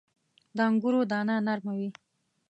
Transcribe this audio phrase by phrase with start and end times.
[0.57, 1.89] •د انګورو دانه نرمه وي.